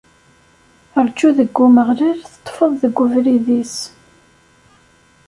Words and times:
Rǧu 1.05 1.29
deg 1.37 1.51
Umeɣlal 1.65 2.19
teṭṭfeḍ 2.25 2.71
deg 2.81 2.95
ubrid-is. 3.03 3.75